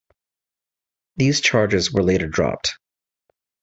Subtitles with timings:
[1.17, 2.75] These charges were later dropped.